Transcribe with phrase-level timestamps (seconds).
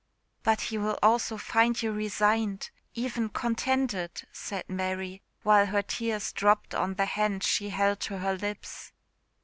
[0.41, 6.73] "But he will also find you resigned even contented," said Mary, while her tears dropped
[6.73, 8.93] on the hand she held to her lips.